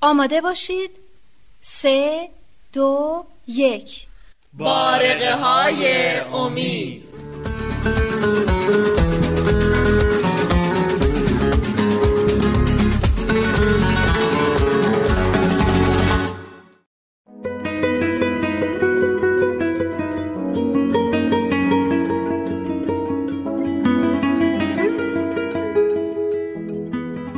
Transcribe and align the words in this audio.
آماده 0.00 0.40
باشید. 0.40 0.90
سه 1.60 2.28
دو 2.72 3.24
یک. 3.46 4.06
بارقه 4.52 5.36
های 5.36 6.16
امید. 6.20 7.02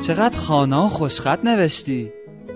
چقدر 0.09 0.39
خانا 0.39 0.89
خوشخط 0.89 1.45
نوشتی؟ 1.45 2.12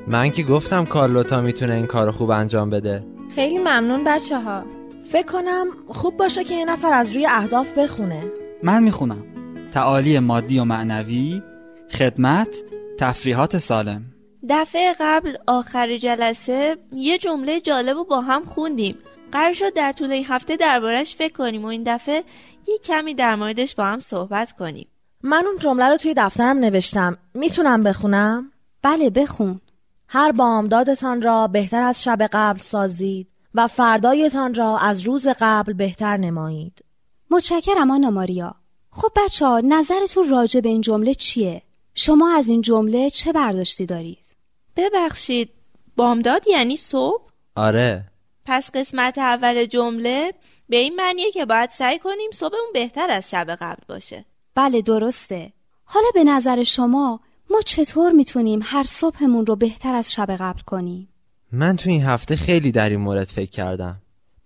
من 0.06 0.30
که 0.30 0.42
گفتم 0.42 0.84
کارلوتا 0.84 1.40
می‌تونه 1.40 1.74
این 1.74 1.86
کار 1.86 2.10
خوب 2.10 2.30
انجام 2.30 2.70
بده. 2.70 3.02
خیلی 3.34 3.58
ممنون 3.58 4.04
بچه 4.04 4.40
ها 4.40 4.64
فکر 5.10 5.26
کنم 5.26 5.66
خوب 5.88 6.16
باشه 6.16 6.44
که 6.44 6.54
یه 6.54 6.64
نفر 6.64 6.92
از 6.92 7.12
روی 7.12 7.26
اهداف 7.26 7.78
بخونه. 7.78 8.24
من 8.62 8.82
می‌خونم. 8.82 9.24
تعالی 9.72 10.18
مادی 10.18 10.58
و 10.58 10.64
معنوی 10.64 11.42
خدمت 11.90 12.62
تفریحات 12.98 13.58
سالم. 13.58 14.02
دفعه 14.48 14.94
قبل 15.00 15.36
آخر 15.46 15.96
جلسه 15.96 16.76
یه 16.92 17.18
جمله 17.18 17.60
جالب 17.60 17.96
رو 17.96 18.04
با 18.04 18.20
هم 18.20 18.44
خوندیم. 18.44 18.96
قرار 19.32 19.52
شد 19.52 19.74
در 19.74 19.92
طول 19.92 20.12
این 20.12 20.24
هفته 20.24 20.56
دربارش 20.56 21.16
فکر 21.16 21.32
کنیم 21.32 21.64
و 21.64 21.66
این 21.66 21.82
دفعه 21.86 22.24
یه 22.68 22.78
کمی 22.78 23.14
در 23.14 23.34
موردش 23.34 23.74
با 23.74 23.84
هم 23.84 24.00
صحبت 24.00 24.52
کنیم. 24.52 24.86
من 25.22 25.44
اون 25.46 25.58
جمله 25.58 25.88
رو 25.88 25.96
توی 25.96 26.14
دفترم 26.16 26.58
نوشتم 26.58 27.18
می‌تونم 27.34 27.82
بخونم؟ 27.82 28.52
بله 28.82 29.10
بخون 29.10 29.60
هر 30.08 30.32
بامدادتان 30.32 31.22
را 31.22 31.46
بهتر 31.46 31.82
از 31.82 32.02
شب 32.02 32.28
قبل 32.32 32.60
سازید 32.60 33.28
و 33.54 33.68
فردایتان 33.68 34.54
را 34.54 34.78
از 34.78 35.00
روز 35.00 35.28
قبل 35.40 35.72
بهتر 35.72 36.16
نمایید 36.16 36.84
متشکرم 37.30 37.90
آنا 37.90 38.10
ماریا 38.10 38.54
خب 38.90 39.12
بچه 39.16 39.46
ها 39.46 39.60
نظرتون 39.60 40.28
راجع 40.28 40.60
به 40.60 40.68
این 40.68 40.80
جمله 40.80 41.14
چیه؟ 41.14 41.62
شما 41.94 42.36
از 42.36 42.48
این 42.48 42.60
جمله 42.60 43.10
چه 43.10 43.32
برداشتی 43.32 43.86
دارید؟ 43.86 44.24
ببخشید 44.76 45.50
بامداد 45.96 46.46
یعنی 46.46 46.76
صبح؟ 46.76 47.22
آره 47.56 48.04
پس 48.44 48.70
قسمت 48.70 49.18
اول 49.18 49.64
جمله 49.64 50.34
به 50.68 50.76
این 50.76 50.96
معنیه 50.96 51.30
که 51.32 51.44
باید 51.44 51.70
سعی 51.70 51.98
کنیم 51.98 52.30
صبحمون 52.30 52.72
بهتر 52.74 53.10
از 53.10 53.30
شب 53.30 53.56
قبل 53.60 53.82
باشه 53.88 54.24
بله 54.54 54.82
درسته. 54.82 55.52
حالا 55.84 56.06
به 56.14 56.24
نظر 56.24 56.62
شما 56.62 57.20
ما 57.50 57.60
چطور 57.60 58.12
می‌تونیم 58.12 58.60
هر 58.62 58.82
صبحمون 58.82 59.46
رو 59.46 59.56
بهتر 59.56 59.94
از 59.94 60.12
شب 60.12 60.30
قبل 60.30 60.60
کنیم؟ 60.60 61.08
من 61.52 61.76
تو 61.76 61.90
این 61.90 62.02
هفته 62.02 62.36
خیلی 62.36 62.72
در 62.72 62.90
این 62.90 63.00
مورد 63.00 63.26
فکر 63.26 63.50
کردم. 63.50 63.96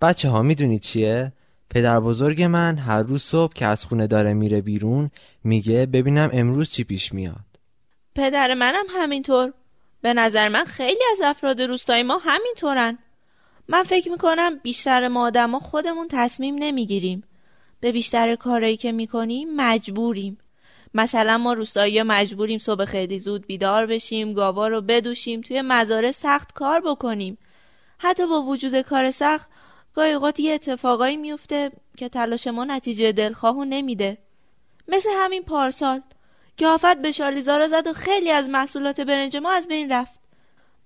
بچه 0.00 0.28
ها 0.28 0.42
می‌دونید 0.42 0.80
چیه؟ 0.80 1.32
پدر 1.70 2.00
بزرگ 2.00 2.42
من 2.42 2.78
هر 2.78 3.02
روز 3.02 3.22
صبح 3.22 3.52
که 3.52 3.66
از 3.66 3.84
خونه 3.84 4.06
داره 4.06 4.34
میره 4.34 4.60
بیرون 4.60 5.10
میگه 5.44 5.86
ببینم 5.86 6.30
امروز 6.32 6.70
چی 6.70 6.84
پیش 6.84 7.12
میاد. 7.12 7.46
پدر 8.14 8.54
منم 8.54 8.84
همینطور. 8.88 9.52
به 10.00 10.14
نظر 10.14 10.48
من 10.48 10.64
خیلی 10.64 11.02
از 11.12 11.20
افراد 11.24 11.62
روستای 11.62 12.02
ما 12.02 12.18
همینطورن. 12.18 12.98
من 13.68 13.82
فکر 13.82 14.10
می‌کنم 14.10 14.58
بیشتر 14.62 15.08
ما 15.08 15.26
آدما 15.26 15.58
خودمون 15.58 16.08
تصمیم 16.10 16.54
نمی‌گیریم. 16.58 17.22
به 17.86 17.92
بیشتر 17.92 18.36
کارایی 18.36 18.76
که 18.76 18.92
می‌کنیم 18.92 19.56
مجبوریم. 19.56 20.38
مثلا 20.94 21.38
ما 21.38 21.52
روستایی 21.52 22.02
مجبوریم 22.02 22.58
صبح 22.58 22.84
خیلی 22.84 23.18
زود 23.18 23.46
بیدار 23.46 23.86
بشیم 23.86 24.32
گاوا 24.32 24.68
رو 24.68 24.80
بدوشیم 24.80 25.40
توی 25.40 25.62
مزاره 25.62 26.12
سخت 26.12 26.52
کار 26.52 26.80
بکنیم. 26.80 27.38
حتی 27.98 28.26
با 28.26 28.42
وجود 28.42 28.80
کار 28.80 29.10
سخت 29.10 29.48
گاهی 29.94 30.12
اوقات 30.12 30.40
یه 30.40 30.54
اتفاقایی 30.54 31.16
میفته 31.16 31.72
که 31.96 32.08
تلاش 32.08 32.46
ما 32.46 32.64
نتیجه 32.64 33.12
دلخواهو 33.12 33.64
نمیده. 33.64 34.18
مثل 34.88 35.08
همین 35.16 35.42
پارسال 35.42 36.00
که 36.56 36.66
آفت 36.66 37.02
به 37.02 37.12
شالیزارا 37.12 37.68
زد 37.68 37.86
و 37.86 37.92
خیلی 37.92 38.30
از 38.30 38.48
محصولات 38.48 39.00
برنج 39.00 39.36
ما 39.36 39.52
از 39.52 39.68
بین 39.68 39.92
رفت. 39.92 40.20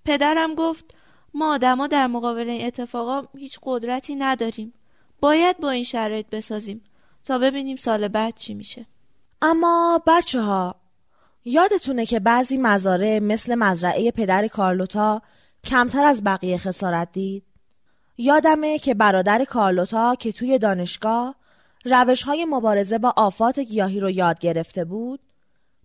پدرم 0.04 0.54
گفت 0.54 0.94
ما 1.34 1.54
آدما 1.54 1.86
در 1.86 2.06
مقابل 2.06 2.48
این 2.48 2.66
اتفاقا 2.66 3.28
هیچ 3.38 3.58
قدرتی 3.62 4.14
نداریم. 4.14 4.72
باید 5.20 5.58
با 5.58 5.70
این 5.70 5.84
شرایط 5.84 6.26
بسازیم. 6.26 6.82
تا 7.24 7.38
ببینیم 7.38 7.76
سال 7.76 8.08
بعد 8.08 8.34
چی 8.36 8.54
میشه 8.54 8.86
اما 9.42 10.02
بچه 10.06 10.40
ها 10.40 10.74
یادتونه 11.44 12.06
که 12.06 12.20
بعضی 12.20 12.56
مزارع 12.56 13.18
مثل 13.18 13.54
مزرعه 13.54 14.10
پدر 14.10 14.48
کارلوتا 14.48 15.22
کمتر 15.64 16.04
از 16.04 16.24
بقیه 16.24 16.58
خسارت 16.58 17.12
دید؟ 17.12 17.42
یادمه 18.18 18.78
که 18.78 18.94
برادر 18.94 19.44
کارلوتا 19.44 20.14
که 20.14 20.32
توی 20.32 20.58
دانشگاه 20.58 21.34
روش 21.84 22.22
های 22.22 22.44
مبارزه 22.44 22.98
با 22.98 23.14
آفات 23.16 23.58
گیاهی 23.58 24.00
رو 24.00 24.10
یاد 24.10 24.38
گرفته 24.38 24.84
بود 24.84 25.20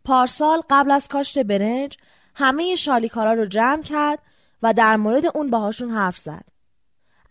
پارسال 0.06 0.62
قبل 0.70 0.92
از 0.92 1.08
کاشت 1.08 1.40
برنج 1.40 1.98
همه 2.36 2.76
شالیکارا 2.76 3.34
رو 3.34 3.46
جمع 3.46 3.82
کرد 3.82 4.20
و 4.64 4.74
در 4.74 4.96
مورد 4.96 5.26
اون 5.38 5.50
باهاشون 5.50 5.92
حرف 5.92 6.18
زد. 6.18 6.46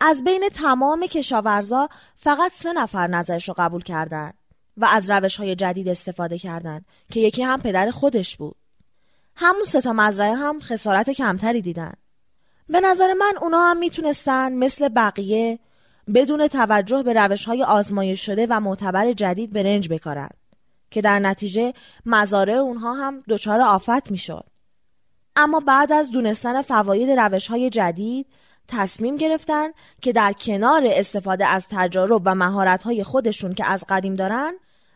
از 0.00 0.24
بین 0.24 0.48
تمام 0.54 1.06
کشاورزا 1.06 1.88
فقط 2.16 2.52
سه 2.52 2.72
نفر 2.72 3.06
نظرش 3.06 3.48
رو 3.48 3.54
قبول 3.58 3.82
کردند 3.82 4.34
و 4.76 4.84
از 4.84 5.10
روش 5.10 5.36
های 5.36 5.54
جدید 5.54 5.88
استفاده 5.88 6.38
کردند 6.38 6.86
که 7.12 7.20
یکی 7.20 7.42
هم 7.42 7.60
پدر 7.60 7.90
خودش 7.90 8.36
بود. 8.36 8.56
همون 9.36 9.64
سه 9.64 9.80
تا 9.80 9.92
مزرعه 9.92 10.34
هم 10.34 10.60
خسارت 10.60 11.10
کمتری 11.10 11.62
دیدن. 11.62 11.92
به 12.68 12.80
نظر 12.80 13.12
من 13.12 13.32
اونا 13.42 13.58
هم 13.58 13.76
می‌تونستن 13.76 14.52
مثل 14.52 14.88
بقیه 14.88 15.58
بدون 16.14 16.48
توجه 16.48 17.02
به 17.02 17.12
روش 17.12 17.44
های 17.44 17.62
آزمایش 17.62 18.26
شده 18.26 18.46
و 18.50 18.60
معتبر 18.60 19.12
جدید 19.12 19.52
برنج 19.52 19.88
بکارن 19.88 20.30
که 20.90 21.00
در 21.00 21.18
نتیجه 21.18 21.74
مزارع 22.06 22.54
اونها 22.54 22.94
هم 22.94 23.22
دچار 23.28 23.60
آفت 23.60 24.10
می‌شد. 24.10 24.44
اما 25.36 25.60
بعد 25.60 25.92
از 25.92 26.10
دونستن 26.10 26.62
فواید 26.62 27.10
روش 27.10 27.48
های 27.48 27.70
جدید 27.70 28.26
تصمیم 28.68 29.16
گرفتن 29.16 29.68
که 30.02 30.12
در 30.12 30.32
کنار 30.32 30.82
استفاده 30.86 31.46
از 31.46 31.66
تجارب 31.70 32.22
و 32.24 32.34
مهارت 32.34 32.82
های 32.82 33.04
خودشون 33.04 33.54
که 33.54 33.64
از 33.64 33.84
قدیم 33.88 34.14
دارن 34.14 34.52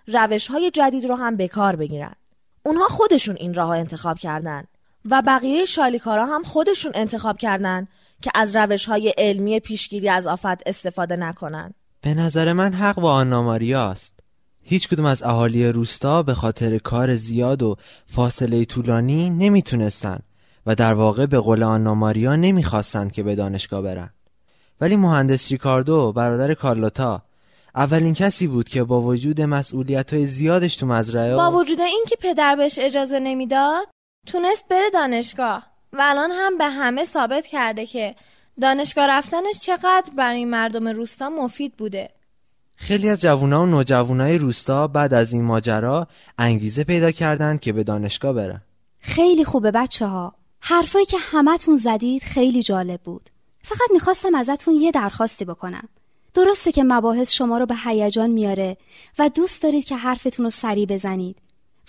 روش 0.07 0.47
های 0.47 0.71
جدید 0.71 1.05
رو 1.05 1.15
هم 1.15 1.37
به 1.37 1.49
کار 1.49 1.77
بگیرن. 1.77 2.15
اونها 2.63 2.89
خودشون 2.89 3.37
این 3.37 3.55
راه 3.55 3.71
انتخاب 3.71 4.19
کردن 4.19 4.65
و 5.11 5.23
بقیه 5.27 5.65
شالیکارا 5.65 6.27
هم 6.27 6.43
خودشون 6.43 6.93
انتخاب 6.95 7.39
کردن 7.39 7.89
که 8.23 8.31
از 8.35 8.57
روش 8.57 8.87
های 8.87 9.15
علمی 9.19 9.61
پیشگیری 9.61 10.09
از 10.09 10.27
آفت 10.27 10.69
استفاده 10.69 11.17
نکنن. 11.17 11.75
به 12.01 12.15
نظر 12.15 12.53
من 12.53 12.73
حق 12.73 13.01
با 13.01 13.13
آنا 13.13 13.43
ماریاست. 13.43 14.21
هیچ 14.63 14.89
کدوم 14.89 15.07
از 15.07 15.23
اهالی 15.23 15.67
روستا 15.67 16.23
به 16.23 16.35
خاطر 16.35 16.79
کار 16.79 17.17
زیاد 17.17 17.63
و 17.63 17.77
فاصله 18.07 18.65
طولانی 18.65 19.31
نمی‌تونستن 19.31 20.19
و 20.69 20.75
در 20.75 20.95
واقع 20.95 21.27
به 21.27 21.39
قول 21.39 21.63
آنا 21.63 21.95
ماریا 21.95 22.37
نمی‌خواستند 22.37 23.13
که 23.13 23.23
به 23.23 23.35
دانشگاه 23.35 23.83
برن. 23.83 24.11
ولی 24.81 24.97
مهندس 24.97 25.53
ریکاردو 25.53 26.13
برادر 26.13 26.55
کارلوتا 26.55 27.23
اولین 27.75 28.15
کسی 28.15 28.47
بود 28.47 28.69
که 28.69 28.85
با 28.85 29.03
وجود 29.03 29.41
مسئولیت 29.41 30.15
های 30.15 30.27
زیادش 30.27 30.77
تو 30.77 30.87
مزرعه 30.87 31.37
با 31.37 31.53
وجود 31.53 31.81
اینکه 31.81 32.17
پدر 32.21 32.57
بهش 32.57 32.79
اجازه 32.79 33.19
نمی‌داد 33.19 33.87
تونست 34.27 34.69
بره 34.69 34.91
دانشگاه 34.91 35.67
و 35.93 35.99
الان 36.01 36.31
هم 36.31 36.59
به 36.59 36.65
همه 36.65 37.05
ثابت 37.05 37.47
کرده 37.47 37.87
که 37.87 38.15
دانشگاه 38.61 39.07
رفتنش 39.07 39.59
چقدر 39.61 40.11
برای 40.17 40.45
مردم 40.45 40.89
روستا 40.89 41.29
مفید 41.29 41.77
بوده. 41.77 42.11
خیلی 42.75 43.09
از 43.09 43.21
جوونا 43.21 43.63
و 43.63 43.67
نوجوانای 43.67 44.39
روستا 44.39 44.87
بعد 44.87 45.15
از 45.15 45.33
این 45.33 45.45
ماجرا 45.45 46.07
انگیزه 46.39 46.85
پیدا 46.85 47.11
کردند 47.11 47.61
که 47.61 47.73
به 47.73 47.85
دانشگاه 47.85 48.33
برن. 48.33 48.61
خیلی 49.01 49.45
خوبه 49.45 49.71
بچه 49.71 50.07
ها 50.07 50.35
حرفایی 50.61 51.07
که 51.07 51.19
همتون 51.21 51.77
زدید 51.77 52.23
خیلی 52.23 52.63
جالب 52.63 53.01
بود. 53.01 53.31
فقط 53.63 53.91
می‌خواستم 53.93 54.35
ازتون 54.35 54.75
یه 54.75 54.91
درخواستی 54.91 55.45
بکنم. 55.45 55.89
درسته 56.35 56.73
که 56.73 56.85
مباحث 56.85 57.33
شما 57.33 57.59
رو 57.59 57.67
به 57.67 57.77
هیجان 57.85 58.31
میاره 58.31 58.77
و 59.19 59.29
دوست 59.29 59.63
دارید 59.63 59.85
که 59.85 59.97
حرفتون 59.97 60.45
رو 60.45 60.51
سریع 60.51 60.87
بزنید. 60.87 61.37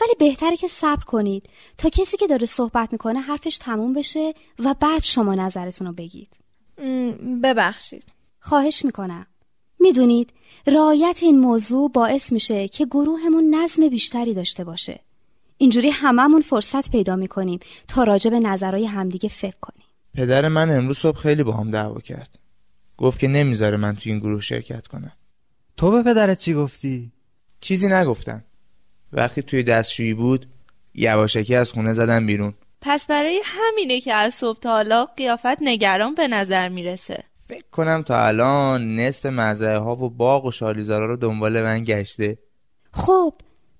ولی 0.01 0.13
بهتره 0.19 0.57
که 0.57 0.68
صبر 0.68 1.04
کنید 1.04 1.50
تا 1.77 1.89
کسی 1.89 2.18
که 2.18 2.27
داره 2.27 2.45
صحبت 2.45 2.92
می‌کنه 2.92 3.19
حرفش 3.19 3.57
تموم 3.57 3.94
بشه 3.94 4.33
و 4.60 4.75
بعد 4.80 5.04
شما 5.04 5.36
نظرتون 5.36 5.88
رو 5.88 5.94
بگید. 5.94 6.30
ببخشید. 7.44 8.06
خواهش 8.39 8.86
می‌کنم. 8.86 9.27
می‌دونید 9.80 10.30
رعایت 10.68 11.19
این 11.21 11.39
موضوع 11.39 11.92
باعث 11.92 12.31
میشه 12.31 12.68
که 12.68 12.86
گروهمون 12.86 13.56
نظم 13.56 13.89
بیشتری 13.89 14.33
داشته 14.33 14.63
باشه. 14.63 15.00
اینجوری 15.61 15.89
هممون 15.89 16.41
فرصت 16.41 16.91
پیدا 16.91 17.15
می‌کنیم 17.15 17.59
تا 17.88 18.03
راجع 18.03 18.31
به 18.31 18.39
نظرهای 18.39 18.85
همدیگه 18.85 19.29
فکر 19.29 19.56
کنیم. 19.61 19.85
پدر 20.13 20.47
من 20.47 20.69
امروز 20.69 20.97
صبح 20.97 21.17
خیلی 21.17 21.44
با 21.44 21.51
هم 21.51 21.71
دعوا 21.71 22.00
کرد. 22.00 22.39
گفت 22.97 23.19
که 23.19 23.27
نمی‌ذاره 23.27 23.77
من 23.77 23.95
تو 23.95 24.09
این 24.09 24.19
گروه 24.19 24.41
شرکت 24.41 24.88
کنم. 24.88 25.11
تو 25.77 25.91
به 25.91 26.03
پدرت 26.03 26.38
چی 26.38 26.53
گفتی؟ 26.53 27.11
چیزی 27.61 27.88
نگفتم. 27.88 28.44
وقتی 29.13 29.41
توی 29.41 29.63
دستشویی 29.63 30.13
بود 30.13 30.45
یواشکی 30.94 31.56
از 31.56 31.71
خونه 31.71 31.94
زدم 31.94 32.25
بیرون. 32.25 32.53
پس 32.81 33.07
برای 33.07 33.41
همینه 33.45 34.01
که 34.01 34.13
از 34.13 34.33
صبح 34.33 34.59
تا 34.59 34.69
حالا 34.69 35.06
قیافت 35.06 35.61
نگران 35.61 36.15
به 36.15 36.27
نظر 36.27 36.69
می‌رسه. 36.69 37.23
فکر 37.50 37.65
کنم 37.71 38.01
تا 38.01 38.25
الان 38.25 38.95
نصف 38.95 39.25
مزرعه 39.25 39.77
ها 39.77 39.95
و 39.95 40.09
باغ 40.09 40.45
و 40.45 40.51
شالیزارا 40.51 41.06
رو 41.06 41.17
دنبال 41.17 41.63
من 41.63 41.83
گشته. 41.83 42.38
خب 42.91 43.33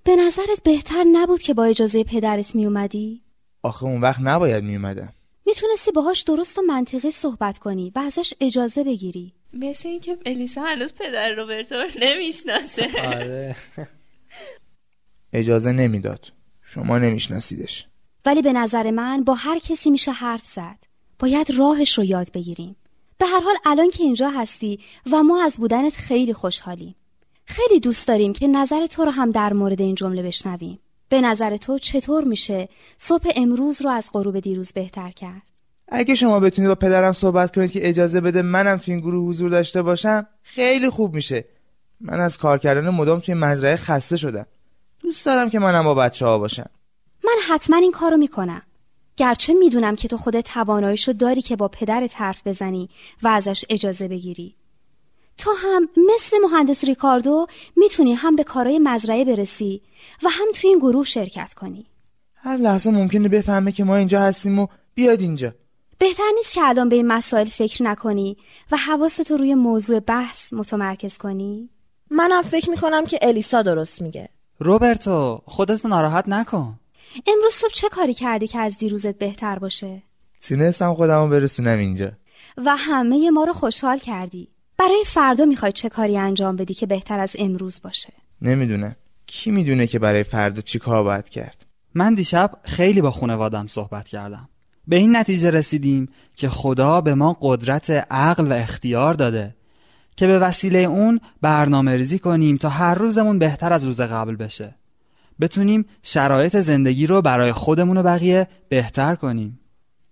به 0.04 0.16
نظرت 0.16 0.62
بهتر 0.64 1.04
نبود 1.12 1.42
که 1.42 1.54
با 1.54 1.64
اجازه 1.64 2.04
پدرت 2.04 2.54
می 2.54 2.66
اومدی؟ 2.66 3.22
آخه 3.62 3.84
اون 3.84 4.00
وقت 4.00 4.20
نباید 4.20 4.64
می 4.64 4.76
اومدم 4.76 5.12
می‌تونستی 5.46 5.92
باهاش 5.92 6.22
درست 6.22 6.58
و 6.58 6.62
منطقی 6.62 7.10
صحبت 7.10 7.58
کنی 7.58 7.92
و 7.94 7.98
ازش 7.98 8.34
اجازه 8.40 8.84
بگیری. 8.84 9.32
مثل 9.52 9.88
اینکه 9.88 10.18
الیسا 10.26 10.62
هنوز 10.62 10.94
پدر 10.94 11.30
روبرتو 11.30 11.74
رو 11.74 11.88
نمی‌شناسه. 12.00 12.90
آره. 13.14 13.56
اجازه 15.32 15.72
نمی‌داد. 15.72 16.32
شما 16.62 16.98
نمیشناسیدش. 16.98 17.86
ولی 18.24 18.42
به 18.42 18.52
نظر 18.52 18.90
من 18.90 19.24
با 19.24 19.34
هر 19.34 19.58
کسی 19.58 19.90
میشه 19.90 20.12
حرف 20.12 20.46
زد. 20.46 20.78
باید 21.18 21.50
راهش 21.50 21.98
رو 21.98 22.04
یاد 22.04 22.32
بگیریم. 22.32 22.76
به 23.18 23.26
هر 23.26 23.40
حال 23.40 23.54
الان 23.64 23.90
که 23.90 24.02
اینجا 24.02 24.28
هستی 24.30 24.80
و 25.12 25.22
ما 25.22 25.42
از 25.42 25.58
بودنت 25.58 25.94
خیلی 25.94 26.32
خوشحالیم. 26.32 26.94
خیلی 27.50 27.80
دوست 27.80 28.08
داریم 28.08 28.32
که 28.32 28.48
نظر 28.48 28.86
تو 28.86 29.04
رو 29.04 29.10
هم 29.10 29.30
در 29.30 29.52
مورد 29.52 29.80
این 29.80 29.94
جمله 29.94 30.22
بشنویم. 30.22 30.78
به 31.08 31.20
نظر 31.20 31.56
تو 31.56 31.78
چطور 31.78 32.24
میشه 32.24 32.68
صبح 32.98 33.30
امروز 33.36 33.82
رو 33.82 33.90
از 33.90 34.10
غروب 34.12 34.40
دیروز 34.40 34.72
بهتر 34.72 35.10
کرد؟ 35.10 35.42
اگه 35.88 36.14
شما 36.14 36.40
بتونید 36.40 36.68
با 36.68 36.74
پدرم 36.74 37.12
صحبت 37.12 37.54
کنید 37.54 37.70
که 37.70 37.88
اجازه 37.88 38.20
بده 38.20 38.42
منم 38.42 38.76
تو 38.76 38.92
این 38.92 39.00
گروه 39.00 39.28
حضور 39.28 39.50
داشته 39.50 39.82
باشم 39.82 40.26
خیلی 40.42 40.90
خوب 40.90 41.14
میشه. 41.14 41.44
من 42.00 42.20
از 42.20 42.38
کار 42.38 42.58
کردن 42.58 42.88
مدام 42.88 43.20
توی 43.20 43.34
مزرعه 43.34 43.76
خسته 43.76 44.16
شدم. 44.16 44.46
دوست 45.00 45.26
دارم 45.26 45.50
که 45.50 45.58
منم 45.58 45.84
با 45.84 45.94
بچه 45.94 46.26
ها 46.26 46.38
باشم. 46.38 46.70
من 47.24 47.36
حتما 47.48 47.76
این 47.76 47.92
کارو 47.92 48.16
می‌کنم. 48.16 48.62
گرچه 49.16 49.54
می‌دونم 49.54 49.96
که 49.96 50.08
تو 50.08 50.16
خودت 50.16 50.44
تواناییشو 50.44 51.12
داری 51.12 51.42
که 51.42 51.56
با 51.56 51.68
پدرت 51.68 52.20
حرف 52.20 52.46
بزنی 52.46 52.88
و 53.22 53.28
ازش 53.28 53.64
اجازه 53.68 54.08
بگیری. 54.08 54.54
تو 55.40 55.50
هم 55.62 55.88
مثل 56.14 56.36
مهندس 56.42 56.84
ریکاردو 56.84 57.46
می‌تونی 57.76 58.14
هم 58.14 58.36
به 58.36 58.44
کارهای 58.44 58.78
مزرعه 58.78 59.24
برسی 59.24 59.82
و 60.22 60.28
هم 60.30 60.46
تو 60.54 60.68
این 60.68 60.78
گروه 60.78 61.04
شرکت 61.04 61.54
کنی. 61.54 61.86
هر 62.34 62.56
لحظه 62.56 62.90
ممکنه 62.90 63.28
بفهمه 63.28 63.72
که 63.72 63.84
ما 63.84 63.96
اینجا 63.96 64.20
هستیم 64.20 64.58
و 64.58 64.66
بیاد 64.94 65.20
اینجا. 65.20 65.54
بهتر 65.98 66.30
نیست 66.36 66.54
که 66.54 66.60
الان 66.64 66.88
به 66.88 66.96
این 66.96 67.06
مسائل 67.06 67.46
فکر 67.46 67.82
نکنی 67.82 68.36
و 68.72 68.76
حواستو 68.76 69.36
روی 69.36 69.54
موضوع 69.54 70.00
بحث 70.00 70.52
متمرکز 70.52 71.18
کنی؟ 71.18 71.70
منم 72.10 72.42
فکر 72.42 72.70
می‌کنم 72.70 73.06
که 73.06 73.18
الیسا 73.22 73.62
درست 73.62 74.02
میگه. 74.02 74.28
روبرتو 74.58 75.42
خودتو 75.46 75.88
ناراحت 75.88 76.28
نکن. 76.28 76.78
امروز 77.26 77.52
صبح 77.54 77.72
چه 77.72 77.88
کاری 77.88 78.14
کردی 78.14 78.46
که 78.46 78.58
از 78.58 78.78
دیروزت 78.78 79.18
بهتر 79.18 79.58
باشه؟ 79.58 80.02
تونستم 80.48 80.94
خودمو 80.94 81.28
برسونم 81.28 81.78
اینجا. 81.78 82.12
و 82.56 82.76
همه 82.76 83.30
ما 83.30 83.44
رو 83.44 83.52
خوشحال 83.52 83.98
کردی. 83.98 84.48
برای 84.80 85.04
فردا 85.06 85.44
می‌خوای 85.44 85.72
چه 85.72 85.88
کاری 85.88 86.18
انجام 86.18 86.56
بدی 86.56 86.74
که 86.74 86.86
بهتر 86.86 87.20
از 87.20 87.36
امروز 87.38 87.80
باشه؟ 87.82 88.12
نمی‌دونم 88.42 88.96
کی 89.26 89.50
می‌دونه 89.50 89.86
که 89.86 89.98
برای 89.98 90.22
فردا 90.22 90.60
چی 90.60 90.78
کار 90.78 91.04
باید 91.04 91.28
کرد؟ 91.28 91.66
من 91.94 92.14
دیشب 92.14 92.50
خیلی 92.62 93.00
با 93.00 93.10
خانوادم 93.10 93.66
صحبت 93.66 94.08
کردم. 94.08 94.48
به 94.88 94.96
این 94.96 95.16
نتیجه 95.16 95.50
رسیدیم 95.50 96.08
که 96.36 96.48
خدا 96.48 97.00
به 97.00 97.14
ما 97.14 97.36
قدرت 97.40 97.90
عقل 98.10 98.52
و 98.52 98.54
اختیار 98.54 99.14
داده 99.14 99.56
که 100.16 100.26
به 100.26 100.38
وسیله 100.38 100.78
اون 100.78 101.20
برنامه 101.40 101.96
ریزی 101.96 102.18
کنیم 102.18 102.56
تا 102.56 102.68
هر 102.68 102.94
روزمون 102.94 103.38
بهتر 103.38 103.72
از 103.72 103.84
روز 103.84 104.00
قبل 104.00 104.36
بشه. 104.36 104.74
بتونیم 105.40 105.84
شرایط 106.02 106.56
زندگی 106.56 107.06
رو 107.06 107.22
برای 107.22 107.52
خودمون 107.52 107.96
و 107.96 108.02
بقیه 108.02 108.48
بهتر 108.68 109.14
کنیم. 109.14 109.60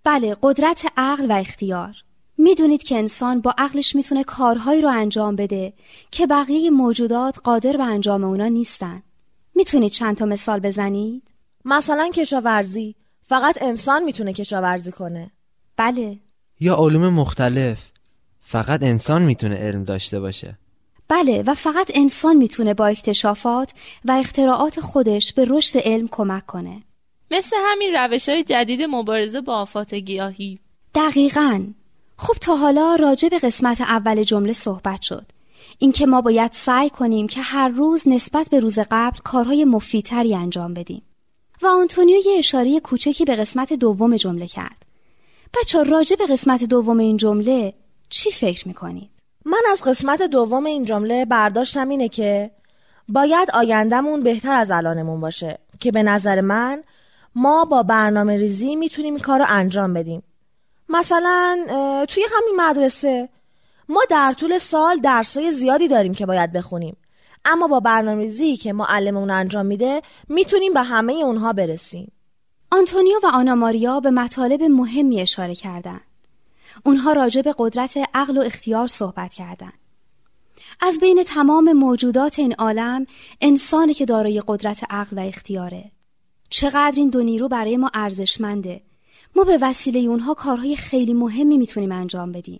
بله 0.03 0.37
قدرت 0.41 0.85
عقل 0.97 1.31
و 1.31 1.33
اختیار. 1.33 1.95
می‌دونید 2.41 2.83
که 2.83 2.95
انسان 2.97 3.41
با 3.41 3.53
عقلش 3.57 3.95
می‌تونه 3.95 4.23
کارهایی 4.23 4.81
رو 4.81 4.89
انجام 4.89 5.35
بده 5.35 5.73
که 6.11 6.27
بقیه 6.27 6.69
موجودات 6.69 7.39
قادر 7.43 7.77
به 7.77 7.83
انجام 7.83 8.23
اونا 8.23 8.47
نیستن. 8.47 9.03
می‌تونید 9.55 9.91
چند 9.91 10.17
تا 10.17 10.25
مثال 10.25 10.59
بزنید؟ 10.59 11.23
مثلا 11.65 12.09
کشاورزی. 12.13 12.95
فقط 13.23 13.61
انسان 13.61 14.03
می‌تونه 14.03 14.33
کشاورزی 14.33 14.91
کنه. 14.91 15.31
بله. 15.77 16.19
یا 16.59 16.75
علوم 16.75 17.13
مختلف. 17.13 17.79
فقط 18.41 18.83
انسان 18.83 19.21
می‌تونه 19.21 19.55
علم 19.55 19.83
داشته 19.83 20.19
باشه. 20.19 20.57
بله 21.07 21.43
و 21.47 21.53
فقط 21.53 21.91
انسان 21.95 22.37
می‌تونه 22.37 22.73
با 22.73 22.87
اکتشافات 22.87 23.73
و 24.05 24.11
اختراعات 24.11 24.79
خودش 24.79 25.33
به 25.33 25.45
رشد 25.49 25.77
علم 25.77 26.07
کمک 26.07 26.45
کنه. 26.45 26.83
مثل 27.31 27.55
همین 27.59 27.93
روش 27.95 28.29
های 28.29 28.43
جدید 28.43 28.81
مبارزه 28.81 29.41
با 29.41 29.55
آفات 29.55 29.93
گیاهی 29.93 30.59
دقیقا. 30.95 31.67
خب 32.21 32.33
تا 32.33 32.55
حالا 32.55 32.95
راجع 32.95 33.29
به 33.29 33.39
قسمت 33.39 33.81
اول 33.81 34.23
جمله 34.23 34.53
صحبت 34.53 35.01
شد. 35.01 35.25
اینکه 35.77 36.05
ما 36.05 36.21
باید 36.21 36.53
سعی 36.53 36.89
کنیم 36.89 37.27
که 37.27 37.41
هر 37.41 37.69
روز 37.69 38.07
نسبت 38.07 38.49
به 38.49 38.59
روز 38.59 38.79
قبل 38.91 39.17
کارهای 39.23 39.65
مفیدتری 39.65 40.35
انجام 40.35 40.73
بدیم. 40.73 41.01
و 41.61 41.67
آنتونیو 41.67 42.17
یه 42.25 42.37
اشاره 42.37 42.79
کوچکی 42.79 43.25
به 43.25 43.35
قسمت 43.35 43.73
دوم 43.73 44.15
جمله 44.15 44.47
کرد. 44.47 44.85
بچه 45.59 45.83
راجع 45.83 46.15
به 46.15 46.25
قسمت 46.25 46.63
دوم 46.63 46.97
این 46.97 47.17
جمله 47.17 47.73
چی 48.09 48.31
فکر 48.31 48.67
می‌کنید؟ 48.67 49.09
من 49.45 49.61
از 49.71 49.81
قسمت 49.81 50.21
دوم 50.21 50.65
این 50.65 50.85
جمله 50.85 51.25
برداشتم 51.25 51.89
اینه 51.89 52.09
که 52.09 52.51
باید 53.09 53.51
آیندهمون 53.51 54.23
بهتر 54.23 54.55
از 54.55 54.71
الانمون 54.71 55.21
باشه 55.21 55.59
که 55.79 55.91
به 55.91 56.03
نظر 56.03 56.41
من 56.41 56.83
ما 57.35 57.65
با 57.65 57.83
برنامه 57.83 58.37
ریزی 58.37 58.75
می‌تونیم 58.75 59.13
این 59.13 59.23
کار 59.23 59.39
رو 59.39 59.45
انجام 59.49 59.93
بدیم. 59.93 60.23
مثلا 60.89 61.65
توی 62.07 62.23
همین 62.31 62.55
مدرسه 62.61 63.29
ما 63.89 64.01
در 64.09 64.33
طول 64.33 64.57
سال 64.57 64.99
درسای 64.99 65.51
زیادی 65.51 65.87
داریم 65.87 66.13
که 66.13 66.25
باید 66.25 66.51
بخونیم 66.51 66.97
اما 67.45 67.67
با 67.67 67.79
برنامه‌ریزی 67.79 68.57
که 68.57 68.73
معلممون 68.73 69.31
انجام 69.31 69.65
میده 69.65 70.01
می‌تونیم 70.29 70.73
به 70.73 70.81
همه 70.81 71.13
اونها 71.13 71.53
برسیم 71.53 72.11
آنتونیو 72.71 73.19
و 73.23 73.27
آنا 73.33 73.55
ماریا 73.55 73.99
به 73.99 74.11
مطالب 74.11 74.63
مهمی 74.63 75.21
اشاره 75.21 75.55
کردند. 75.55 76.01
اونها 76.85 77.13
راجع 77.13 77.41
به 77.41 77.55
قدرت 77.57 77.97
عقل 78.13 78.37
و 78.37 78.41
اختیار 78.41 78.87
صحبت 78.87 79.33
کردند. 79.33 79.73
از 80.81 80.99
بین 80.99 81.23
تمام 81.23 81.73
موجودات 81.73 82.39
این 82.39 82.53
عالم 82.53 83.05
انسانی 83.41 83.93
که 83.93 84.05
دارای 84.05 84.43
قدرت 84.47 84.83
عقل 84.89 85.17
و 85.17 85.19
اختیاره. 85.19 85.91
چقدر 86.49 86.93
این 86.95 87.09
دو 87.09 87.23
نیرو 87.23 87.47
برای 87.47 87.77
ما 87.77 87.91
ارزشمنده. 87.93 88.81
ما 89.35 89.43
به 89.43 89.57
وسیله 89.61 89.99
اونها 89.99 90.33
کارهای 90.33 90.75
خیلی 90.75 91.13
مهمی 91.13 91.57
می‌تونیم 91.57 91.91
انجام 91.91 92.31
بدیم. 92.31 92.59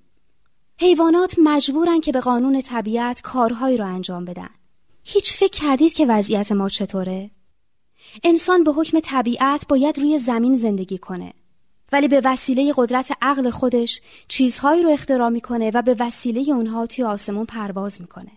حیوانات 0.78 1.36
مجبورن 1.44 2.00
که 2.00 2.12
به 2.12 2.20
قانون 2.20 2.62
طبیعت 2.62 3.22
کارهایی 3.22 3.78
رو 3.78 3.86
انجام 3.86 4.26
بدن. 4.26 4.50
هیچ 5.04 5.34
فکر 5.34 5.62
کردید 5.62 5.94
که 5.94 6.06
وضعیت 6.06 6.52
ما 6.52 6.70
چطوره؟ 6.70 7.32
انسان 8.24 8.64
به 8.64 8.72
حکم 8.72 9.00
طبیعت 9.00 9.68
باید 9.68 10.00
روی 10.00 10.20
زمین 10.20 10.54
زندگی 10.54 10.98
کنه. 10.98 11.34
ولی 11.92 12.08
به 12.08 12.22
وسیله 12.24 12.74
قدرت 12.76 13.12
عقل 13.22 13.50
خودش 13.50 14.02
چیزهایی 14.28 14.84
رو 14.84 14.90
اختراع 14.90 15.30
می‌کنه 15.30 15.72
و 15.74 15.82
به 15.82 15.96
وسیله 16.00 16.54
اونها 16.54 16.86
توی 16.86 17.04
آسمون 17.04 17.46
پرواز 17.46 18.02
می‌کنه. 18.02 18.32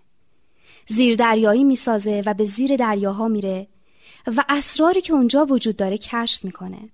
زیر 0.86 1.16
دریایی 1.16 1.64
می‌سازه 1.64 2.22
و 2.26 2.34
به 2.34 2.44
زیر 2.44 2.76
دریاها 2.76 3.28
میره 3.28 3.66
و 4.26 4.44
اسراری 4.48 5.00
که 5.00 5.12
اونجا 5.12 5.44
وجود 5.44 5.76
داره 5.76 5.98
کشف 5.98 6.44
می‌کنه. 6.44 6.88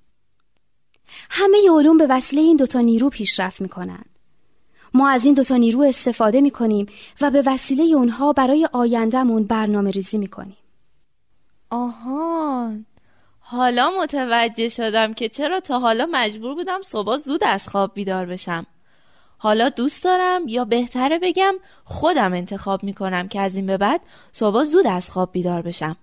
همه 1.31 1.59
علوم 1.71 1.99
به 1.99 2.07
وسیله 2.11 2.43
این 2.43 2.57
دوتا 2.57 2.81
نیرو 2.81 3.11
پیشرفت 3.11 3.61
می‌کنن. 3.61 4.05
ما 4.95 5.09
از 5.09 5.25
این 5.25 5.35
دوتا 5.35 5.57
نیرو 5.57 5.83
استفاده 5.83 6.41
می‌کنیم 6.41 6.87
و 7.21 7.31
به 7.31 7.43
وسیله 7.47 7.83
اونها 7.83 8.33
برای 8.33 8.69
آیندهمون 8.73 9.45
برنامه 9.45 9.91
ریزی 9.91 10.19
می‌کنیم. 10.19 10.57
آهان 11.71 12.87
حالا 13.41 13.91
متوجه 14.03 14.69
شدم 14.69 15.15
که 15.15 15.29
چرا 15.29 15.61
تا 15.61 15.79
حالا 15.79 16.09
مجبور 16.13 16.55
بودم 16.55 16.83
صبح 16.83 17.17
زود 17.17 17.45
از 17.45 17.69
خواب 17.69 17.95
بیدار 17.95 18.27
بشم 18.27 18.67
حالا 19.39 19.69
دوست 19.69 20.05
دارم 20.05 20.49
یا 20.49 20.65
بهتره 20.65 21.19
بگم 21.19 21.55
خودم 21.85 22.33
انتخاب 22.33 22.83
می‌کنم 22.83 23.29
که 23.29 23.41
از 23.41 23.57
این 23.57 23.67
به 23.67 23.77
بعد 23.77 24.01
صبح 24.33 24.65
زود 24.65 24.87
از 24.87 25.11
خواب 25.11 25.33
بیدار 25.33 25.63
بشم 25.63 25.97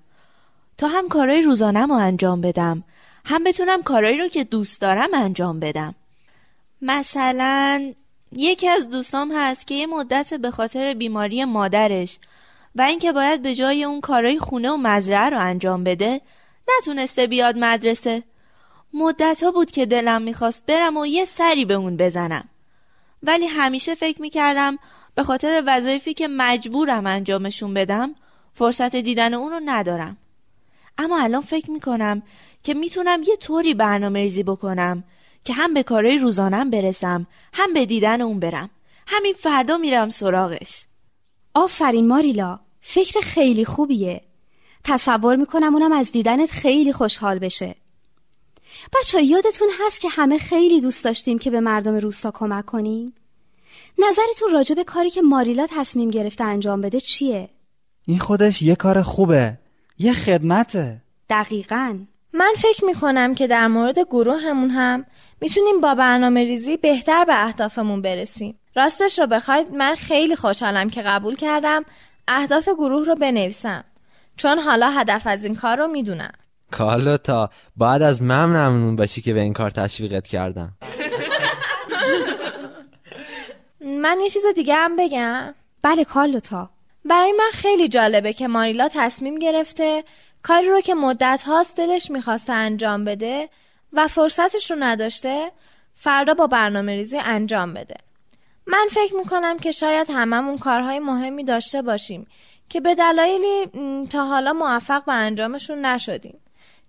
تا 0.77 0.87
هم 0.87 1.09
کارهای 1.09 1.41
روزانم 1.41 1.91
رو 1.91 1.97
انجام 1.97 2.41
بدم 2.41 2.83
هم 3.25 3.43
بتونم 3.43 3.83
کارهایی 3.83 4.17
رو 4.17 4.27
که 4.27 4.43
دوست 4.43 4.81
دارم 4.81 5.09
انجام 5.13 5.59
بدم. 5.59 5.95
مثلا 6.81 7.93
یکی 8.31 8.69
از 8.69 8.89
دوستام 8.89 9.31
هست 9.35 9.67
که 9.67 9.75
یه 9.75 9.85
مدت 9.85 10.33
به 10.33 10.51
خاطر 10.51 10.93
بیماری 10.93 11.45
مادرش 11.45 12.19
و 12.75 12.81
اینکه 12.81 13.11
باید 13.11 13.41
به 13.41 13.55
جای 13.55 13.83
اون 13.83 14.01
کارهای 14.01 14.39
خونه 14.39 14.71
و 14.71 14.77
مزرعه 14.77 15.29
رو 15.29 15.39
انجام 15.39 15.83
بده 15.83 16.21
نتونسته 16.77 17.27
بیاد 17.27 17.57
مدرسه. 17.57 18.23
مدت 18.93 19.43
ها 19.43 19.51
بود 19.51 19.71
که 19.71 19.85
دلم 19.85 20.21
می‌خواست 20.21 20.65
برم 20.65 20.97
و 20.97 21.05
یه 21.05 21.25
سری 21.25 21.65
به 21.65 21.73
اون 21.73 21.97
بزنم. 21.97 22.49
ولی 23.23 23.47
همیشه 23.47 23.95
فکر 23.95 24.21
می‌کردم 24.21 24.77
به 25.15 25.23
خاطر 25.23 25.63
وظایفی 25.67 26.13
که 26.13 26.27
مجبورم 26.27 27.07
انجامشون 27.07 27.73
بدم 27.73 28.15
فرصت 28.53 28.95
دیدن 28.95 29.33
اون 29.33 29.51
رو 29.51 29.61
ندارم. 29.65 30.17
اما 30.97 31.23
الان 31.23 31.41
فکر 31.41 31.71
می‌کنم 31.71 32.23
که 32.65 32.73
می‌تونم 32.73 33.23
یه 33.23 33.35
طوری 33.35 33.73
برنامه 33.73 34.19
ریزی 34.19 34.43
بکنم 34.43 35.03
که 35.43 35.53
هم 35.53 35.73
به 35.73 35.83
کارهای 35.83 36.17
روزانم 36.17 36.69
برسم 36.69 37.27
هم 37.53 37.73
به 37.73 37.85
دیدن 37.85 38.21
اون 38.21 38.39
برم. 38.39 38.69
همین 39.07 39.33
فردا 39.33 39.77
میرم 39.77 40.09
سراغش. 40.09 40.85
آفرین 41.53 42.07
ماریلا 42.07 42.59
فکر 42.81 43.19
خیلی 43.19 43.65
خوبیه. 43.65 44.21
تصور 44.83 45.35
می‌کنم 45.35 45.73
اونم 45.73 45.91
از 45.91 46.11
دیدنت 46.11 46.51
خیلی 46.51 46.93
خوشحال 46.93 47.39
بشه. 47.39 47.75
بچه 48.93 49.23
یادتون 49.23 49.69
هست 49.85 50.01
که 50.01 50.09
همه 50.09 50.37
خیلی 50.37 50.81
دوست 50.81 51.03
داشتیم 51.03 51.39
که 51.39 51.51
به 51.51 51.59
مردم 51.59 51.95
روستا 51.95 52.31
کمک 52.31 52.65
کنیم؟ 52.65 53.13
نظرتون 53.97 54.51
راجع 54.51 54.75
به 54.75 54.83
کاری 54.83 55.09
که 55.09 55.21
ماریلا 55.21 55.67
تصمیم 55.69 56.09
گرفته 56.09 56.43
انجام 56.43 56.81
بده 56.81 56.99
چیه؟ 56.99 57.49
این 58.05 58.19
خودش 58.19 58.61
یه 58.61 58.75
کار 58.75 59.01
خوبه 59.01 59.57
یه 59.99 60.13
خدمته. 60.13 61.01
دقیقا. 61.29 61.99
من 62.37 62.53
فکر 62.57 62.85
می‌کنم 62.85 63.35
که 63.35 63.47
در 63.47 63.67
مورد 63.67 63.99
گروهمون 63.99 64.69
هم 64.69 65.05
می‌تونیم 65.41 65.81
با 65.81 65.95
برنامه 65.95 66.43
ریزی 66.43 66.77
بهتر 66.77 67.25
به 67.25 67.43
اهدافمون 67.43 68.01
برسیم. 68.01 68.59
راستش 68.75 69.19
رو 69.19 69.27
بخواید 69.27 69.71
من 69.73 69.95
خیلی 69.95 70.35
خوشحالم 70.35 70.89
که 70.89 71.01
قبول 71.01 71.35
کردم 71.35 71.85
اهداف 72.27 72.69
گروه 72.69 73.05
رو 73.05 73.15
بنویسم. 73.15 73.83
چون 74.37 74.59
حالا 74.59 74.89
هدف 74.89 75.27
از 75.27 75.43
این 75.43 75.55
کار 75.55 75.77
رو 75.77 75.87
می‌دونم. 75.87 76.31
کارلوتا 76.71 77.49
باید 77.75 78.01
از 78.01 78.21
من 78.21 78.45
ممنون 78.45 78.95
باشی 78.95 79.21
که 79.21 79.33
به 79.33 79.41
این 79.41 79.53
کار 79.53 79.71
تشویقت 79.71 80.27
کردم. 80.27 80.73
من 84.03 84.17
یه 84.21 84.29
چیز 84.29 84.43
دیگه 84.55 84.75
هم 84.75 84.95
بگم. 84.95 85.53
بله 85.81 86.03
کارلوتا 86.03 86.69
برای 87.05 87.31
من 87.31 87.49
خیلی 87.53 87.87
جالبه 87.87 88.33
که 88.33 88.47
ماریلا 88.47 88.89
تصمیم 88.93 89.39
گرفته 89.39 90.03
کاری 90.47 90.69
رو 90.69 90.81
که 90.81 90.93
مدت 90.93 91.43
هاست 91.45 91.77
دلش 91.77 92.11
می‌خواسته 92.11 92.53
انجام 92.53 93.05
بده 93.05 93.49
و 93.93 94.07
فرصتش 94.07 94.71
رو 94.71 94.77
نداشته 94.79 95.51
فردا 95.93 96.33
با 96.33 96.47
برنامه 96.47 96.95
ریزی 96.95 97.17
انجام 97.17 97.73
بده. 97.73 97.95
من 98.67 98.87
فکر 98.91 99.15
می‌کنم 99.15 99.59
که 99.59 99.71
شاید 99.71 100.07
هممون 100.09 100.57
کارهای 100.57 100.99
مهمی 100.99 101.43
داشته 101.43 101.81
باشیم 101.81 102.27
که 102.69 102.81
به 102.81 102.95
دلایلی 102.95 103.67
تا 104.09 104.25
حالا 104.25 104.53
موفق 104.53 105.05
به 105.05 105.13
انجامشون 105.13 105.85
نشدیم. 105.85 106.39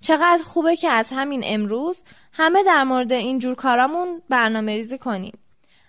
چقدر 0.00 0.42
خوبه 0.42 0.76
که 0.76 0.88
از 0.88 1.10
همین 1.12 1.42
امروز 1.44 2.02
همه 2.32 2.62
در 2.62 2.84
مورد 2.84 3.12
این 3.12 3.38
جور 3.38 3.54
کارامون 3.54 4.22
برنامه 4.28 4.72
ریزی 4.72 4.98
کنیم. 4.98 5.38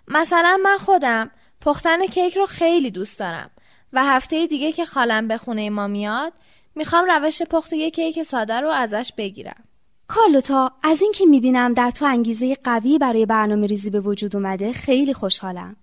مثلا 0.08 0.60
من 0.64 0.78
خودم 0.78 1.32
پختن 1.62 2.06
کیک 2.06 2.38
رو 2.38 2.46
خیلی 2.46 2.92
دوست 2.92 3.20
دارم 3.20 3.50
و 3.94 4.04
هفته 4.04 4.48
دیگه 4.48 4.72
که 4.72 4.86
خالم 4.86 5.28
به 5.28 5.38
خونه 5.38 5.70
ما 5.70 5.88
میاد 5.88 6.34
می‌خوام 6.78 7.06
روش 7.10 7.42
پخت 7.42 7.74
یک 7.74 7.96
کیک 7.96 8.24
ساده 8.24 8.62
رو 8.62 8.70
ازش 8.70 9.14
بگیرم. 9.18 9.64
کارلوتا 10.08 10.72
از 10.84 11.02
اینکه 11.02 11.26
می‌بینم 11.26 11.74
در 11.74 11.90
تو 11.92 12.06
انگیزه 12.06 12.56
قوی 12.64 12.98
برای 12.98 13.26
برنامه 13.26 13.68
ریزی 13.68 13.90
به 13.90 14.00
وجود 14.00 14.36
اومده 14.36 14.74
خیلی 14.74 15.14
خوشحالم. 15.14 15.76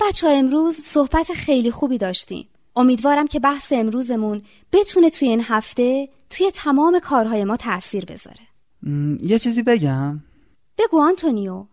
بچه 0.00 0.26
ها 0.26 0.32
امروز 0.32 0.74
صحبت 0.74 1.32
خیلی 1.32 1.70
خوبی 1.70 1.98
داشتیم. 1.98 2.48
امیدوارم 2.76 3.26
که 3.26 3.40
بحث 3.40 3.72
امروزمون 3.72 4.42
بتونه 4.72 5.10
توی 5.10 5.28
این 5.28 5.42
هفته 5.44 6.08
توی 6.30 6.50
تمام 6.50 6.98
کارهای 6.98 7.44
ما 7.44 7.56
تأثیر 7.56 8.04
بذاره. 8.04 8.40
یه 9.22 9.38
چیزی 9.38 9.62
بگم. 9.62 10.20
بگو 10.78 11.00
آنتونیو. 11.00 11.64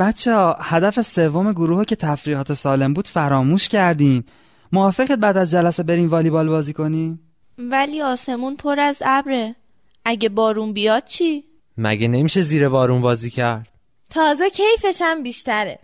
بچه 0.00 0.34
ها 0.34 0.56
هدف 0.60 1.00
سوم 1.02 1.52
گروه 1.52 1.84
که 1.84 1.96
تفریحات 1.96 2.54
سالم 2.54 2.94
بود 2.94 3.08
فراموش 3.08 3.68
کردیم. 3.68 4.24
موافقت 4.72 5.18
بعد 5.18 5.36
از 5.36 5.50
جلسه 5.50 5.82
بریم 5.82 6.08
والیبال 6.08 6.48
بازی 6.48 6.72
کنیم؟ 6.72 7.25
ولی 7.58 8.02
آسمون 8.02 8.56
پر 8.56 8.80
از 8.80 9.02
ابره. 9.06 9.56
اگه 10.04 10.28
بارون 10.28 10.72
بیاد 10.72 11.04
چی؟ 11.04 11.44
مگه 11.78 12.08
نمیشه 12.08 12.42
زیر 12.42 12.68
بارون 12.68 13.00
بازی 13.00 13.30
کرد؟ 13.30 13.68
تازه 14.10 14.50
کیفشم 14.50 15.22
بیشتره. 15.22 15.78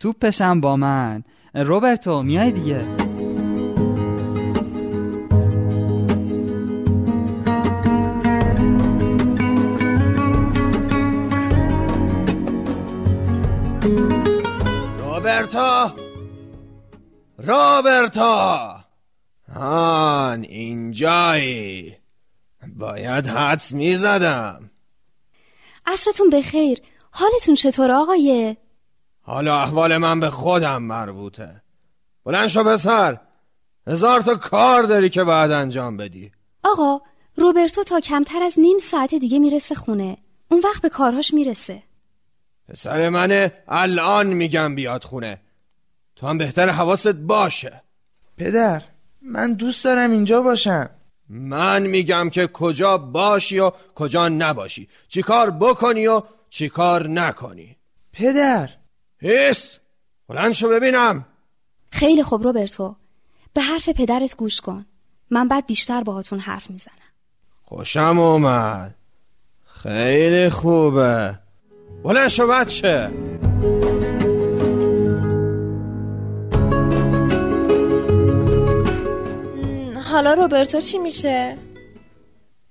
توپشم 0.00 0.60
با 0.60 0.76
من. 0.76 1.24
روبرتو 1.54 2.22
میای 2.22 2.50
دیگه. 2.52 2.80
روبرتا 14.98 15.94
روبرتا 17.38 18.83
هان 19.52 20.42
اینجایی. 20.42 21.96
باید 22.76 23.26
حدس 23.26 23.72
می‌زدم. 23.72 24.70
عصرتون 25.86 26.30
بخیر. 26.30 26.82
حالتون 27.10 27.54
چطور 27.54 27.92
آقایه؟ 27.92 28.56
حالا 29.22 29.62
احوال 29.62 29.96
من 29.96 30.20
به 30.20 30.30
خودم 30.30 30.82
مربوطه. 30.82 31.62
بلند 32.24 32.48
شو 32.48 32.64
بسر 32.64 33.20
هزار 33.86 34.20
تا 34.20 34.34
کار 34.34 34.82
داری 34.82 35.10
که 35.10 35.24
باید 35.24 35.50
انجام 35.50 35.96
بدی. 35.96 36.32
آقا 36.62 37.00
روبرتو 37.36 37.84
تا 37.84 38.00
کمتر 38.00 38.42
از 38.42 38.58
نیم 38.58 38.78
ساعت 38.78 39.14
دیگه 39.14 39.38
می‌رسه 39.38 39.74
خونه. 39.74 40.16
اون 40.50 40.60
وقت 40.64 40.82
به 40.82 40.88
کارهاش 40.88 41.34
می‌رسه. 41.34 41.82
پسر 42.68 43.08
منه 43.08 43.52
الان 43.68 44.26
میگم 44.26 44.74
بیاد 44.74 45.04
خونه. 45.04 45.40
تو 46.16 46.26
هم 46.26 46.38
بهتر 46.38 46.68
حواست 46.68 47.08
باشه. 47.08 47.82
پدر. 48.36 48.82
من 49.24 49.54
دوست 49.54 49.84
دارم 49.84 50.10
اینجا 50.10 50.42
باشم. 50.42 50.90
من 51.28 51.82
میگم 51.82 52.30
که 52.30 52.46
کجا 52.46 52.98
باشی 52.98 53.58
و 53.58 53.72
کجا 53.94 54.28
نباشی. 54.28 54.88
چیکار 55.08 55.50
بکنی 55.50 56.06
و 56.06 56.22
چیکار 56.50 57.08
نکنی. 57.08 57.76
پدر. 58.12 58.70
هیس 59.20 59.78
بلند 60.28 60.52
شو 60.52 60.68
ببینم. 60.68 61.26
خیلی 61.90 62.22
خوب 62.22 62.42
روبرتو. 62.42 62.96
به 63.54 63.60
حرف 63.60 63.88
پدرت 63.88 64.36
گوش 64.36 64.60
کن. 64.60 64.86
من 65.30 65.48
بعد 65.48 65.66
بیشتر 65.66 66.02
باهاتون 66.02 66.38
حرف 66.38 66.70
می‌زنم. 66.70 66.94
خوشم 67.64 68.18
اومد. 68.18 68.94
خیلی 69.82 70.50
خوبه. 70.50 71.38
بلند 72.04 72.28
شو 72.28 72.46
بچه. 72.46 73.10
حالا 80.14 80.34
روبرتو 80.34 80.80
چی 80.80 80.98
میشه؟ 80.98 81.58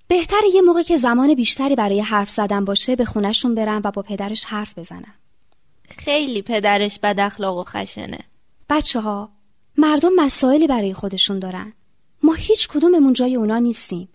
بهتره 0.08 0.48
یه 0.54 0.62
موقع 0.62 0.84
که 0.84 0.98
زمان 0.98 1.34
بیشتری 1.34 1.76
برای 1.76 2.00
حرف 2.00 2.32
زدن 2.32 2.66
باشه 2.66 2.96
به 2.96 3.06
خونشون 3.06 3.56
برم 3.56 3.82
و 3.84 3.92
با 3.92 4.02
پدرش 4.02 4.46
حرف 4.46 4.78
بزنم. 4.80 5.14
خیلی 5.90 6.42
پدرش 6.42 7.00
بد 7.00 7.20
اخلاق 7.20 7.58
و 7.58 7.64
خشنه. 7.64 8.20
بچه 8.70 9.00
ها 9.00 9.30
مردم 9.78 10.10
مسائلی 10.18 10.68
برای 10.68 10.94
خودشون 10.94 11.40
دارن. 11.40 11.74
ما 12.24 12.34
هیچ 12.34 12.68
کدوممون 12.68 13.14
جای 13.14 13.36
اونا 13.36 13.58
نیستیم 13.58 14.10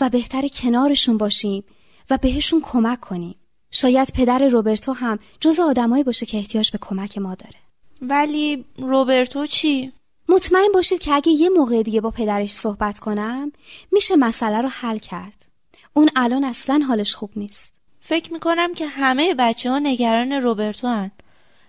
و 0.00 0.10
بهتر 0.10 0.48
کنارشون 0.48 1.18
باشیم 1.18 1.64
و 2.10 2.18
بهشون 2.18 2.60
کمک 2.60 3.00
کنیم. 3.00 3.34
شاید 3.70 4.12
پدر 4.14 4.48
روبرتو 4.48 4.92
هم 4.92 5.18
جز 5.40 5.60
آدمایی 5.60 6.04
باشه 6.04 6.26
که 6.26 6.36
احتیاج 6.38 6.70
به 6.70 6.78
کمک 6.78 7.18
ما 7.18 7.34
داره. 7.34 7.58
ولی 8.02 8.64
روبرتو 8.78 9.46
چی؟ 9.46 9.92
مطمئن 10.28 10.72
باشید 10.74 10.98
که 10.98 11.14
اگه 11.14 11.32
یه 11.32 11.48
موقع 11.48 11.82
دیگه 11.82 12.00
با 12.00 12.10
پدرش 12.10 12.54
صحبت 12.54 12.98
کنم 12.98 13.52
میشه 13.92 14.16
مسئله 14.16 14.60
رو 14.60 14.68
حل 14.68 14.98
کرد. 14.98 15.46
اون 15.94 16.08
الان 16.16 16.44
اصلا 16.44 16.84
حالش 16.88 17.14
خوب 17.14 17.30
نیست. 17.36 17.72
فکر 18.00 18.32
می‌کنم 18.32 18.74
که 18.74 18.86
همه 18.86 19.34
بچه 19.34 19.70
ها 19.70 19.78
نگران 19.78 20.32
روبرتو 20.32 20.88
هن. 20.88 21.10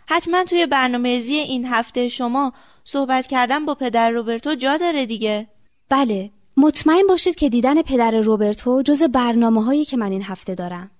حتما 0.07 0.43
توی 0.43 0.65
برنامه 0.65 1.09
ریزی 1.09 1.33
این 1.33 1.65
هفته 1.65 2.07
شما 2.07 2.53
صحبت 2.83 3.27
کردن 3.27 3.65
با 3.65 3.75
پدر 3.75 4.09
روبرتو 4.09 4.55
جا 4.55 4.77
داره 4.77 5.05
دیگه. 5.05 5.47
بله 5.89 6.31
مطمئن 6.57 7.07
باشید 7.07 7.35
که 7.35 7.49
دیدن 7.49 7.81
پدر 7.81 8.11
روبرتو 8.11 8.81
جز 8.81 9.03
برنامه 9.03 9.63
هایی 9.63 9.85
که 9.85 9.97
من 9.97 10.11
این 10.11 10.23
هفته 10.23 10.55
دارم. 10.55 10.91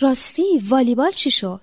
راستی 0.00 0.58
والیبال 0.68 1.10
چی 1.10 1.30
شد؟ 1.30 1.60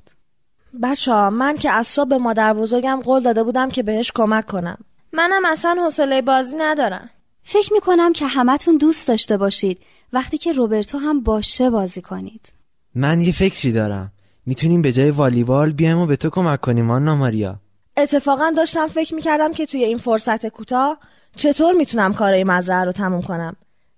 بچه 0.81 1.13
ها 1.13 1.29
من 1.29 1.57
که 1.57 1.71
از 1.71 1.87
صبح 1.87 2.09
به 2.09 2.17
مادر 2.17 2.53
بزرگم 2.53 2.99
قول 3.03 3.23
داده 3.23 3.43
بودم 3.43 3.69
که 3.69 3.83
بهش 3.83 4.11
کمک 4.15 4.45
کنم. 4.45 4.77
منم 5.15 5.45
اصلا 5.45 5.77
حوصله 5.83 6.21
بازی 6.21 6.55
ندارم. 6.57 7.09
فکر 7.43 7.73
می‌کنم 7.73 8.13
که 8.13 8.27
همتون 8.27 8.77
دوست 8.77 9.07
داشته 9.07 9.37
باشید. 9.37 9.79
وقتی 10.13 10.37
که 10.37 10.53
روبرتو 10.53 10.97
هم 10.97 11.23
باشه 11.23 11.69
بازی 11.69 12.01
کنید. 12.01 12.53
من 12.95 13.21
یه 13.21 13.31
فکری 13.31 13.71
دارم. 13.71 14.11
می‌تونیم 14.45 14.81
به 14.81 14.91
جای 14.91 15.11
والیبال 15.11 15.71
بیایم 15.71 15.97
و 15.97 16.05
به 16.05 16.15
تو 16.15 16.29
کمک 16.29 16.61
کنیم 16.61 16.91
آنا 16.91 17.15
ماریا. 17.15 17.55
اتفاقا 17.97 18.53
داشتم 18.57 18.87
فکر 18.87 19.15
می‌کردم 19.15 19.53
که 19.53 19.65
توی 19.65 19.83
این 19.83 19.97
فرصت 19.97 20.47
کوتاه 20.47 20.99
چطور 21.35 21.73
می‌تونم 21.73 22.13
کارای 22.13 22.43
مزرعه 22.43 22.83
رو 22.83 22.91
تموم 22.91 23.21
کنم. 23.21 23.55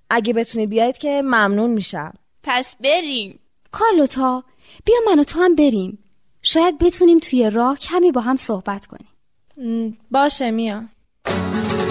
اگه 0.10 0.34
بتونی 0.34 0.68
بیاید 0.68 0.98
که 0.98 1.22
ممنون 1.22 1.70
میشم. 1.70 2.14
پس 2.44 2.76
بریم. 2.84 3.40
کارلوتا 3.72 4.44
بیا 4.86 4.96
من 5.08 5.20
و 5.20 5.24
تو 5.24 5.40
هم 5.40 5.56
بریم. 5.56 6.00
شاید 6.42 6.80
بتونیم 6.80 7.20
توی 7.20 7.50
راه 7.50 7.78
کمی 7.78 8.12
با 8.12 8.22
هم 8.22 8.36
صحبت 8.36 8.86
کنیم. 8.86 9.98
باشه 10.12 10.52
میام. 10.52 10.90
Thank 11.30 11.82
you. 11.82 11.87